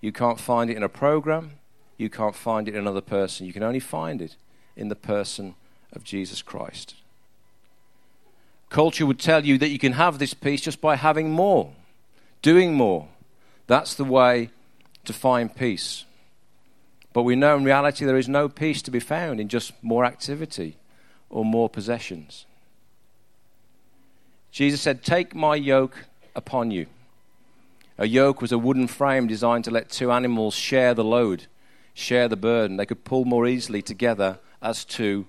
You 0.00 0.12
can't 0.12 0.38
find 0.38 0.70
it 0.70 0.76
in 0.76 0.82
a 0.82 0.88
program, 0.88 1.52
you 1.96 2.08
can't 2.08 2.36
find 2.36 2.68
it 2.68 2.74
in 2.74 2.80
another 2.80 3.00
person. 3.00 3.46
You 3.46 3.52
can 3.52 3.64
only 3.64 3.80
find 3.80 4.22
it 4.22 4.36
in 4.76 4.88
the 4.88 4.96
person 4.96 5.56
of 5.92 6.04
Jesus 6.04 6.42
Christ. 6.42 6.94
Culture 8.68 9.06
would 9.06 9.18
tell 9.18 9.44
you 9.44 9.58
that 9.58 9.70
you 9.70 9.78
can 9.78 9.92
have 9.92 10.18
this 10.18 10.34
peace 10.34 10.60
just 10.60 10.80
by 10.80 10.96
having 10.96 11.30
more, 11.30 11.72
doing 12.42 12.74
more. 12.74 13.08
That's 13.66 13.94
the 13.94 14.04
way 14.04 14.50
to 15.04 15.12
find 15.12 15.54
peace. 15.54 16.04
But 17.12 17.22
we 17.22 17.34
know 17.34 17.56
in 17.56 17.64
reality 17.64 18.04
there 18.04 18.18
is 18.18 18.28
no 18.28 18.48
peace 18.48 18.82
to 18.82 18.90
be 18.90 19.00
found 19.00 19.40
in 19.40 19.48
just 19.48 19.72
more 19.82 20.04
activity 20.04 20.76
or 21.30 21.44
more 21.44 21.68
possessions. 21.68 22.46
Jesus 24.50 24.80
said, 24.80 25.02
Take 25.02 25.34
my 25.34 25.56
yoke 25.56 26.04
upon 26.34 26.70
you. 26.70 26.86
A 27.96 28.06
yoke 28.06 28.40
was 28.40 28.52
a 28.52 28.58
wooden 28.58 28.86
frame 28.86 29.26
designed 29.26 29.64
to 29.64 29.70
let 29.70 29.90
two 29.90 30.12
animals 30.12 30.54
share 30.54 30.94
the 30.94 31.04
load, 31.04 31.46
share 31.94 32.28
the 32.28 32.36
burden. 32.36 32.76
They 32.76 32.86
could 32.86 33.04
pull 33.04 33.24
more 33.24 33.46
easily 33.46 33.82
together 33.82 34.38
as 34.62 34.84
two 34.84 35.26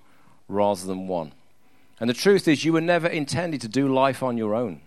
rather 0.48 0.86
than 0.86 1.08
one. 1.08 1.32
And 2.00 2.10
the 2.10 2.14
truth 2.14 2.48
is, 2.48 2.64
you 2.64 2.74
were 2.74 2.82
never 2.82 3.08
intended 3.08 3.62
to 3.62 3.68
do 3.68 3.94
life 3.94 4.24
on 4.24 4.38
your 4.38 4.56
own. 4.56 4.82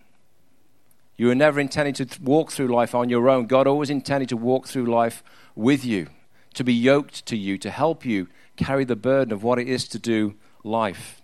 You 1.17 1.27
were 1.27 1.35
never 1.35 1.61
intended 1.61 1.97
to 1.97 2.23
walk 2.23 2.53
through 2.53 2.69
life 2.69 2.95
on 2.95 3.09
your 3.09 3.29
own. 3.29 3.47
God 3.47 3.67
always 3.67 3.91
intended 3.91 4.31
to 4.31 4.37
walk 4.37 4.67
through 4.67 4.87
life 4.87 5.23
with 5.55 5.85
you, 5.85 6.09
to 6.55 6.65
be 6.65 6.73
yoked 6.73 7.27
to 7.27 7.37
you, 7.37 7.59
to 7.59 7.71
help 7.71 8.05
you 8.05 8.29
carry 8.57 8.85
the 8.85 8.97
burden 8.97 9.33
of 9.33 9.43
what 9.43 9.59
it 9.59 9.69
is 9.69 9.87
to 9.89 9.99
do 9.99 10.35
life. 10.65 11.21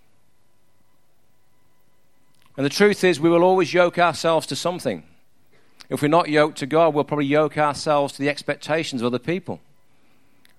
And 2.56 2.66
the 2.66 2.70
truth 2.70 3.04
is, 3.04 3.20
we 3.20 3.30
will 3.30 3.44
always 3.44 3.72
yoke 3.72 3.98
ourselves 3.98 4.46
to 4.48 4.56
something. 4.56 5.04
If 5.88 6.02
we're 6.02 6.08
not 6.08 6.28
yoked 6.28 6.58
to 6.58 6.66
God, 6.66 6.92
we'll 6.92 7.04
probably 7.04 7.26
yoke 7.26 7.56
ourselves 7.56 8.12
to 8.14 8.18
the 8.20 8.28
expectations 8.28 9.00
of 9.00 9.06
other 9.06 9.18
people. 9.18 9.60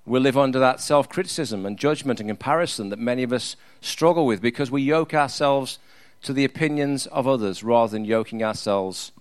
We'll 0.09 0.23
live 0.23 0.39
under 0.39 0.57
that 0.57 0.81
self 0.81 1.07
criticism 1.07 1.67
and 1.67 1.77
judgment 1.77 2.19
and 2.19 2.27
comparison 2.27 2.89
that 2.89 2.97
many 2.97 3.21
of 3.21 3.31
us 3.31 3.55
struggle 3.79 4.25
with 4.25 4.41
because 4.41 4.71
we 4.71 4.81
yoke 4.81 5.13
ourselves 5.13 5.77
to 6.23 6.33
the 6.33 6.45
opinions 6.45 7.05
of 7.05 7.27
others 7.27 7.63
rather 7.63 7.91
than 7.91 8.05
yoking 8.05 8.43
ourselves 8.43 9.11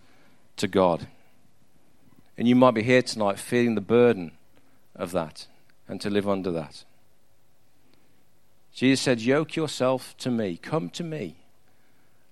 to 0.56 0.66
God. 0.66 1.06
And 2.38 2.48
you 2.48 2.56
might 2.56 2.70
be 2.70 2.82
here 2.82 3.02
tonight 3.02 3.38
feeling 3.38 3.74
the 3.74 3.82
burden 3.82 4.32
of 4.96 5.12
that 5.12 5.46
and 5.86 6.00
to 6.00 6.08
live 6.08 6.26
under 6.26 6.50
that. 6.52 6.84
Jesus 8.72 9.02
said, 9.02 9.20
Yoke 9.20 9.56
yourself 9.56 10.16
to 10.20 10.30
me. 10.30 10.56
Come 10.56 10.88
to 10.88 11.04
me. 11.04 11.36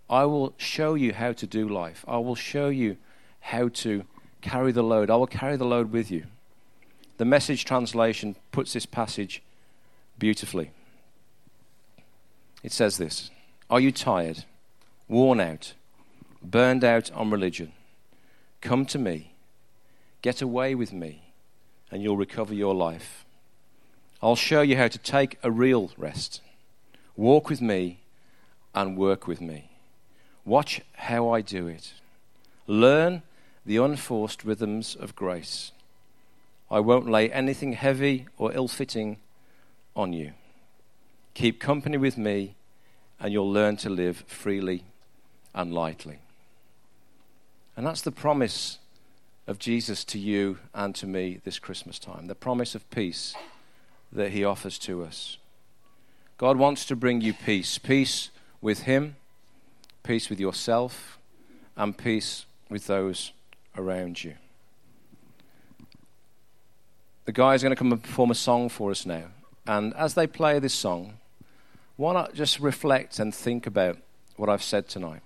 I 0.09 0.25
will 0.25 0.55
show 0.57 0.95
you 0.95 1.13
how 1.13 1.33
to 1.33 1.47
do 1.47 1.69
life. 1.69 2.07
I 2.09 2.17
will 2.17 2.35
show 2.35 2.71
you 2.71 2.97
how 3.39 3.69
to 3.69 4.05
carry 4.41 4.73
the 4.73 4.83
load. 4.83 5.11
I 5.11 5.17
will 5.17 5.27
carry 5.27 5.59
the 5.59 5.67
load 5.67 5.93
with 5.93 6.11
you. 6.11 6.25
The 7.19 7.25
message 7.25 7.65
translation 7.65 8.37
puts 8.53 8.73
this 8.73 8.87
passage 8.87 9.43
beautifully. 10.19 10.71
It 12.63 12.73
says 12.73 12.99
this 12.99 13.31
Are 13.71 13.81
you 13.81 13.93
tired, 13.93 14.45
worn 15.09 15.41
out, 15.41 15.75
burned 16.43 16.85
out 16.85 17.11
on 17.13 17.31
religion? 17.31 17.73
Come 18.61 18.87
to 18.87 18.99
me, 18.99 19.33
get 20.23 20.43
away 20.43 20.75
with 20.75 20.93
me, 20.93 21.23
and 21.91 22.03
you'll 22.03 22.17
recover 22.17 22.55
your 22.55 22.75
life. 22.75 23.25
I'll 24.23 24.37
show 24.37 24.63
you 24.63 24.77
how 24.77 24.89
to 24.89 24.99
take 24.99 25.39
a 25.43 25.51
real 25.51 25.93
rest. 25.97 26.41
Walk 27.17 27.49
with 27.49 27.61
me 27.61 28.01
and 28.75 28.97
work 28.97 29.27
with 29.27 29.41
me. 29.41 29.71
Watch 30.45 30.81
how 30.95 31.31
I 31.31 31.41
do 31.41 31.67
it. 31.67 31.95
Learn 32.67 33.23
the 33.65 33.77
unforced 33.77 34.45
rhythms 34.45 34.95
of 34.95 35.15
grace. 35.15 35.73
I 36.71 36.81
won't 36.81 37.09
lay 37.09 37.31
anything 37.31 37.73
heavy 37.75 38.27
or 38.39 38.53
ill 38.53 38.69
fitting 38.69 39.19
on 39.95 40.13
you. 40.13 40.33
Keep 41.35 41.61
company 41.61 41.97
with 41.97 42.17
me, 42.17 42.57
and 43.21 43.33
you'll 43.33 43.51
learn 43.51 43.77
to 43.79 43.91
live 43.91 44.25
freely 44.27 44.85
and 45.55 45.73
lightly. 45.73 46.19
And 47.77 47.87
that's 47.87 48.03
the 48.03 48.13
promise 48.13 48.79
of 49.47 49.59
Jesus 49.59 50.05
to 50.05 50.19
you 50.19 50.59
and 50.75 50.95
to 50.97 51.07
me 51.07 51.41
this 51.45 51.59
Christmas 51.59 51.99
time 51.99 52.27
the 52.27 52.35
promise 52.35 52.75
of 52.75 52.89
peace 52.91 53.35
that 54.13 54.33
he 54.33 54.45
offers 54.45 54.79
to 54.81 55.05
us. 55.05 55.39
God 56.39 56.59
wants 56.59 56.85
to 56.87 56.97
bring 56.97 57.21
you 57.21 57.33
peace 57.33 57.79
peace 57.79 58.31
with 58.61 58.83
Him, 58.83 59.17
peace 60.03 60.29
with 60.29 60.41
yourself, 60.41 61.19
and 61.77 61.97
peace 61.97 62.47
with 62.69 62.87
those 62.87 63.33
around 63.77 64.23
you. 64.23 64.35
The 67.27 67.33
guys 67.33 67.63
are 67.63 67.67
going 67.67 67.75
to 67.75 67.79
come 67.79 67.91
and 67.91 68.03
perform 68.03 68.31
a 68.31 68.37
song 68.37 68.69
for 68.69 68.93
us 68.93 69.05
now. 69.05 69.25
And 69.67 69.93
as 69.95 70.15
they 70.15 70.29
play 70.29 70.61
this 70.61 70.73
song, 70.73 71.15
why 71.97 72.13
not 72.13 72.35
just 72.35 72.61
reflect 72.61 73.19
and 73.19 73.35
think 73.35 73.67
about 73.67 73.99
what 74.37 74.49
I've 74.49 74.63
said 74.63 74.89
tonight? 74.89 75.23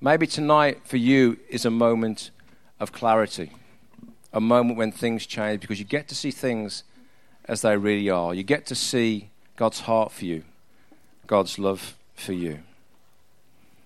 Maybe 0.00 0.28
tonight 0.28 0.82
for 0.84 0.96
you 0.96 1.38
is 1.48 1.64
a 1.64 1.70
moment 1.70 2.30
of 2.78 2.92
clarity, 2.92 3.50
a 4.32 4.40
moment 4.40 4.78
when 4.78 4.92
things 4.92 5.26
change 5.26 5.60
because 5.60 5.80
you 5.80 5.84
get 5.84 6.06
to 6.06 6.14
see 6.14 6.30
things 6.30 6.84
as 7.46 7.62
they 7.62 7.76
really 7.76 8.08
are. 8.08 8.32
You 8.32 8.44
get 8.44 8.64
to 8.66 8.76
see 8.76 9.30
God's 9.56 9.80
heart 9.80 10.12
for 10.12 10.24
you, 10.24 10.44
God's 11.26 11.58
love 11.58 11.96
for 12.14 12.32
you. 12.32 12.60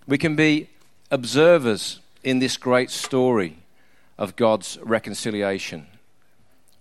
We 0.06 0.18
can 0.18 0.36
be 0.36 0.68
observers 1.10 2.00
in 2.22 2.40
this 2.40 2.58
great 2.58 2.90
story 2.90 3.56
of 4.18 4.36
God's 4.36 4.76
reconciliation 4.82 5.86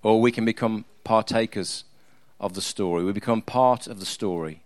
or 0.03 0.22
we 0.22 0.32
can 0.32 0.46
become 0.46 0.86
partakers 1.03 1.84
of 2.39 2.53
the 2.53 2.62
story. 2.62 3.03
We 3.03 3.12
become 3.12 3.41
part 3.41 3.88
of 3.88 4.00
the 4.00 4.06
story 4.06 4.62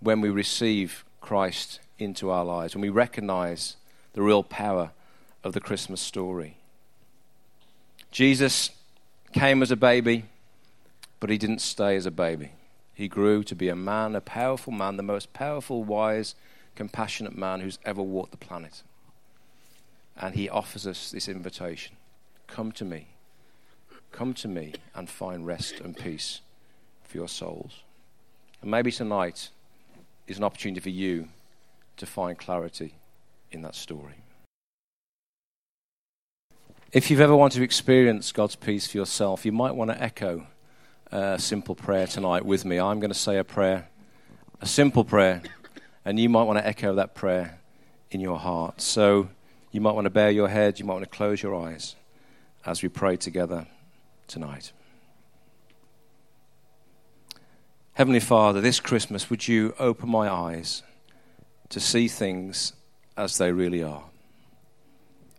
when 0.00 0.20
we 0.20 0.30
receive 0.30 1.04
Christ 1.20 1.80
into 1.98 2.30
our 2.30 2.44
lives, 2.44 2.74
when 2.74 2.82
we 2.82 2.88
recognize 2.88 3.76
the 4.12 4.22
real 4.22 4.42
power 4.42 4.92
of 5.44 5.52
the 5.52 5.60
Christmas 5.60 6.00
story. 6.00 6.56
Jesus 8.10 8.70
came 9.32 9.62
as 9.62 9.70
a 9.70 9.76
baby, 9.76 10.24
but 11.20 11.30
he 11.30 11.38
didn't 11.38 11.60
stay 11.60 11.96
as 11.96 12.06
a 12.06 12.10
baby. 12.10 12.52
He 12.94 13.08
grew 13.08 13.44
to 13.44 13.54
be 13.54 13.68
a 13.68 13.76
man, 13.76 14.16
a 14.16 14.20
powerful 14.20 14.72
man, 14.72 14.96
the 14.96 15.02
most 15.02 15.32
powerful, 15.32 15.84
wise, 15.84 16.34
compassionate 16.74 17.36
man 17.36 17.60
who's 17.60 17.78
ever 17.84 18.02
walked 18.02 18.32
the 18.32 18.38
planet. 18.38 18.82
And 20.16 20.34
he 20.34 20.48
offers 20.48 20.86
us 20.86 21.10
this 21.10 21.28
invitation 21.28 21.96
Come 22.46 22.72
to 22.72 22.84
me. 22.84 23.08
Come 24.12 24.34
to 24.34 24.48
me 24.48 24.74
and 24.94 25.08
find 25.08 25.46
rest 25.46 25.80
and 25.80 25.96
peace 25.96 26.40
for 27.04 27.16
your 27.16 27.28
souls. 27.28 27.82
And 28.62 28.70
maybe 28.70 28.90
tonight 28.90 29.50
is 30.26 30.38
an 30.38 30.44
opportunity 30.44 30.80
for 30.80 30.90
you 30.90 31.28
to 31.96 32.06
find 32.06 32.38
clarity 32.38 32.94
in 33.50 33.62
that 33.62 33.74
story. 33.74 34.14
If 36.92 37.10
you've 37.10 37.20
ever 37.20 37.36
wanted 37.36 37.58
to 37.58 37.64
experience 37.64 38.32
God's 38.32 38.56
peace 38.56 38.86
for 38.86 38.96
yourself, 38.96 39.44
you 39.44 39.52
might 39.52 39.74
want 39.74 39.90
to 39.90 40.02
echo 40.02 40.46
a 41.12 41.38
simple 41.38 41.74
prayer 41.74 42.06
tonight 42.06 42.44
with 42.44 42.64
me. 42.64 42.78
I'm 42.80 43.00
going 43.00 43.12
to 43.12 43.18
say 43.18 43.38
a 43.38 43.44
prayer, 43.44 43.88
a 44.60 44.66
simple 44.66 45.04
prayer, 45.04 45.42
and 46.04 46.18
you 46.18 46.28
might 46.28 46.44
want 46.44 46.58
to 46.58 46.66
echo 46.66 46.94
that 46.94 47.14
prayer 47.14 47.58
in 48.10 48.20
your 48.20 48.38
heart. 48.38 48.80
So 48.80 49.28
you 49.70 49.80
might 49.80 49.92
want 49.92 50.06
to 50.06 50.10
bare 50.10 50.30
your 50.30 50.48
head, 50.48 50.78
you 50.78 50.84
might 50.84 50.94
want 50.94 51.04
to 51.04 51.10
close 51.10 51.42
your 51.42 51.54
eyes 51.54 51.94
as 52.64 52.82
we 52.82 52.88
pray 52.88 53.16
together 53.16 53.66
tonight. 54.28 54.72
Heavenly 57.94 58.20
Father, 58.20 58.60
this 58.60 58.78
Christmas, 58.78 59.28
would 59.28 59.48
you 59.48 59.74
open 59.78 60.08
my 60.08 60.30
eyes 60.30 60.84
to 61.70 61.80
see 61.80 62.06
things 62.06 62.72
as 63.16 63.38
they 63.38 63.50
really 63.50 63.82
are? 63.82 64.04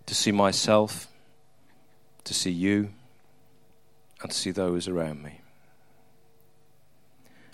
To 0.08 0.14
see 0.14 0.34
myself, 0.34 1.08
to 2.26 2.34
see 2.34 2.52
you, 2.52 2.90
and 4.22 4.30
to 4.30 4.36
see 4.36 4.52
those 4.52 4.90
around 4.90 5.24
me. 5.24 5.40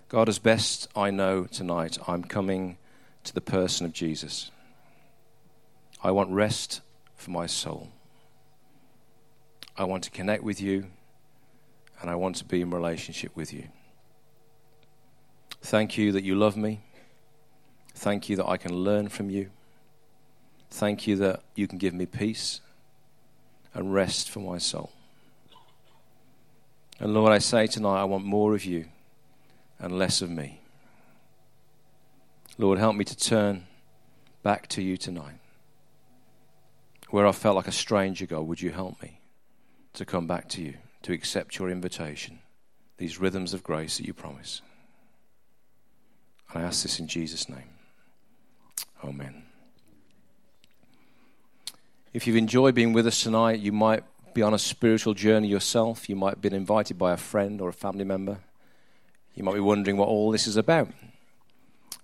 God, 0.10 0.28
as 0.30 0.40
best 0.40 0.88
I 0.96 1.12
know 1.12 1.46
tonight, 1.46 1.98
I'm 2.08 2.24
coming 2.24 2.78
to 3.26 3.34
the 3.34 3.42
person 3.42 3.86
of 3.86 3.94
Jesus. 3.94 4.50
I 6.02 6.12
want 6.12 6.32
rest 6.32 6.82
for 7.16 7.32
my 7.32 7.46
soul. 7.46 7.90
I 9.78 9.84
want 9.84 10.04
to 10.06 10.12
connect 10.12 10.44
with 10.44 10.62
you, 10.62 10.88
and 12.06 12.12
I 12.12 12.16
want 12.16 12.36
to 12.36 12.46
be 12.46 12.62
in 12.62 12.70
relationship 12.70 13.36
with 13.36 13.52
you. 13.52 13.64
Thank 15.60 15.98
you 15.98 16.12
that 16.12 16.24
you 16.24 16.36
love 16.36 16.56
me. 16.56 16.82
Thank 17.96 18.30
you 18.30 18.36
that 18.36 18.46
I 18.48 18.58
can 18.58 18.76
learn 18.76 19.08
from 19.10 19.32
you. 19.32 19.50
Thank 20.70 21.08
you 21.08 21.16
that 21.16 21.42
you 21.56 21.68
can 21.68 21.80
give 21.80 21.96
me 21.96 22.06
peace 22.06 22.62
and 23.74 23.92
rest 23.92 24.30
for 24.30 24.40
my 24.40 24.60
soul. 24.60 24.92
And 27.00 27.12
Lord, 27.12 27.32
I 27.32 27.40
say 27.40 27.66
tonight, 27.66 28.02
I 28.02 28.04
want 28.04 28.24
more 28.24 28.54
of 28.54 28.66
you 28.66 28.86
and 29.80 29.98
less 29.98 30.22
of 30.22 30.30
me. 30.30 30.62
Lord, 32.60 32.78
help 32.78 32.96
me 32.96 33.04
to 33.04 33.18
turn 33.18 33.66
back 34.44 34.68
to 34.68 34.84
you 34.84 34.96
tonight. 34.96 35.40
Where 37.10 37.26
I 37.26 37.32
felt 37.32 37.56
like 37.56 37.68
a 37.68 37.72
stranger, 37.72 38.28
God, 38.28 38.42
would 38.42 38.62
you 38.62 38.70
help 38.70 39.02
me 39.02 39.22
to 39.94 40.06
come 40.06 40.28
back 40.28 40.48
to 40.50 40.62
you, 40.62 40.76
to 41.06 41.14
accept 41.14 41.60
your 41.60 41.70
invitation, 41.70 42.40
these 42.98 43.20
rhythms 43.20 43.54
of 43.54 43.62
grace 43.62 43.98
that 43.98 44.08
you 44.08 44.14
promise? 44.14 44.64
And 46.52 46.64
I 46.64 46.66
ask 46.66 46.82
this 46.82 47.00
in 47.00 47.08
Jesus' 47.08 47.48
name. 47.48 47.70
Amen. 49.04 49.44
If 52.12 52.26
you've 52.26 52.36
enjoyed 52.36 52.74
being 52.74 52.92
with 52.92 53.06
us 53.06 53.22
tonight, 53.22 53.60
you 53.60 53.72
might 53.72 54.04
be 54.34 54.42
on 54.42 54.56
a 54.56 54.58
spiritual 54.58 55.14
journey 55.14 55.48
yourself. 55.48 56.10
You 56.10 56.16
might 56.16 56.32
have 56.32 56.42
been 56.42 56.56
invited 56.56 56.98
by 56.98 57.14
a 57.14 57.18
friend 57.18 57.62
or 57.62 57.70
a 57.70 57.74
family 57.74 58.04
member. 58.04 58.40
You 59.36 59.44
might 59.44 59.54
be 59.54 59.60
wondering 59.60 59.98
what 59.98 60.08
all 60.08 60.32
this 60.32 60.48
is 60.48 60.58
about. 60.58 60.90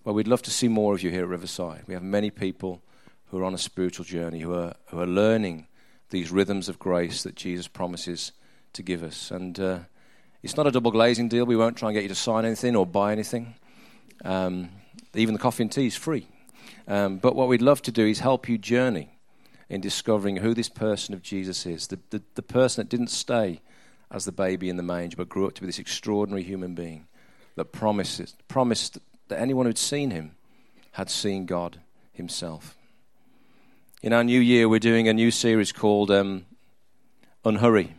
Well, 0.04 0.14
we'd 0.14 0.28
love 0.28 0.44
to 0.44 0.52
see 0.52 0.68
more 0.68 0.94
of 0.94 1.02
you 1.02 1.10
here 1.10 1.24
at 1.24 1.28
Riverside. 1.28 1.86
We 1.88 1.96
have 1.96 2.04
many 2.04 2.30
people 2.30 2.84
who 3.28 3.40
are 3.40 3.46
on 3.46 3.56
a 3.56 3.58
spiritual 3.58 4.06
journey, 4.06 4.42
who 4.42 4.54
are, 4.54 4.76
who 4.90 5.00
are 5.00 5.08
learning 5.08 5.66
these 6.12 6.32
rhythms 6.32 6.70
of 6.70 6.78
grace 6.78 7.24
that 7.24 7.34
Jesus 7.36 7.68
promises 7.68 8.32
to 8.74 8.84
give 8.84 9.04
us. 9.04 9.32
And 9.32 9.60
uh, 9.60 9.80
it's 10.44 10.58
not 10.58 10.68
a 10.68 10.72
double 10.72 10.92
glazing 10.92 11.30
deal. 11.30 11.46
We 11.46 11.56
won't 11.56 11.78
try 11.78 11.90
and 11.90 11.96
get 11.96 12.04
you 12.04 12.10
to 12.10 12.16
sign 12.16 12.46
anything 12.46 12.76
or 12.76 12.86
buy 12.86 13.12
anything. 13.12 13.56
Um, 14.24 14.70
even 15.14 15.34
the 15.34 15.40
coffee 15.40 15.64
and 15.64 15.72
tea 15.72 15.88
is 15.88 15.96
free. 15.96 16.28
Um, 16.88 17.18
but 17.18 17.36
what 17.36 17.48
we'd 17.48 17.62
love 17.62 17.82
to 17.84 17.92
do 17.92 18.06
is 18.06 18.20
help 18.20 18.50
you 18.50 18.58
journey 18.58 19.18
in 19.70 19.82
discovering 19.82 20.38
who 20.38 20.54
this 20.54 20.70
person 20.70 21.14
of 21.14 21.22
Jesus 21.22 21.66
is 21.66 21.88
the, 21.88 22.00
the, 22.10 22.22
the 22.36 22.42
person 22.42 22.84
that 22.84 22.90
didn't 22.90 23.10
stay 23.10 23.62
as 24.10 24.26
the 24.26 24.32
baby 24.32 24.70
in 24.70 24.76
the 24.76 24.84
manger, 24.84 25.16
but 25.16 25.30
grew 25.30 25.48
up 25.48 25.54
to 25.54 25.62
be 25.62 25.68
this 25.68 25.80
extraordinary 25.80 26.44
human 26.44 26.76
being 26.76 27.08
that 27.56 27.72
promises, 27.72 28.36
promised 28.48 29.00
that 29.30 29.40
anyone 29.40 29.66
who'd 29.66 29.78
seen 29.78 30.12
him 30.12 30.36
had 30.94 31.10
seen 31.10 31.46
God 31.46 31.80
himself. 32.12 32.76
In 34.02 34.12
our 34.12 34.24
new 34.24 34.40
year, 34.40 34.68
we're 34.68 34.80
doing 34.80 35.08
a 35.08 35.14
new 35.14 35.32
series 35.32 35.72
called 35.72 36.12
um, 36.12 36.46
Unhurry. 37.46 37.96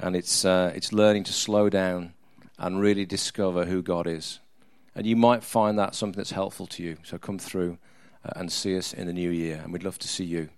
And 0.00 0.14
it's, 0.14 0.44
uh, 0.44 0.72
it's 0.74 0.92
learning 0.92 1.24
to 1.24 1.32
slow 1.32 1.68
down 1.68 2.14
and 2.58 2.80
really 2.80 3.06
discover 3.06 3.64
who 3.64 3.82
God 3.82 4.06
is. 4.06 4.40
And 4.94 5.06
you 5.06 5.16
might 5.16 5.44
find 5.44 5.78
that 5.78 5.94
something 5.94 6.16
that's 6.16 6.32
helpful 6.32 6.66
to 6.66 6.82
you. 6.82 6.96
So 7.04 7.18
come 7.18 7.38
through 7.38 7.78
uh, 8.24 8.30
and 8.36 8.50
see 8.50 8.76
us 8.76 8.92
in 8.92 9.06
the 9.06 9.12
new 9.12 9.30
year. 9.30 9.60
And 9.62 9.72
we'd 9.72 9.84
love 9.84 9.98
to 10.00 10.08
see 10.08 10.24
you 10.24 10.48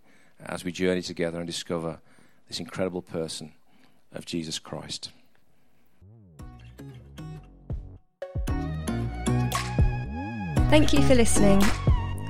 as 0.45 0.65
we 0.65 0.73
journey 0.73 1.03
together 1.03 1.39
and 1.39 1.47
discover 1.47 2.01
this 2.49 2.59
incredible 2.59 3.03
person 3.03 3.53
of 4.13 4.25
Jesus 4.25 4.59
Christ. 4.59 5.13
Thank 10.71 10.93
you 10.93 11.03
for 11.03 11.15
listening. 11.15 11.61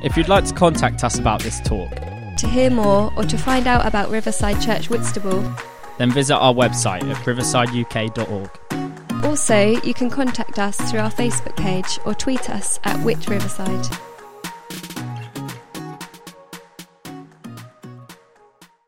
If 0.02 0.16
you'd 0.16 0.28
like 0.28 0.46
to 0.46 0.54
contact 0.54 1.04
us 1.04 1.18
about 1.18 1.42
this 1.42 1.60
talk, 1.60 1.90
To 2.38 2.48
hear 2.48 2.70
more 2.70 3.12
or 3.16 3.24
to 3.24 3.36
find 3.36 3.66
out 3.66 3.86
about 3.86 4.08
Riverside 4.08 4.60
Church 4.62 4.88
Whitstable, 4.88 5.42
then 6.00 6.10
visit 6.10 6.34
our 6.34 6.54
website 6.54 7.02
at 7.02 7.16
riversideuk.org. 7.26 8.50
also 9.22 9.58
you 9.82 9.92
can 9.92 10.08
contact 10.08 10.58
us 10.58 10.78
through 10.90 11.00
our 11.00 11.10
Facebook 11.10 11.54
page 11.56 11.98
or 12.06 12.14
tweet 12.14 12.48
us 12.48 12.80
at 12.84 12.98
Whit 13.04 13.28
Riverside. 13.28 14.09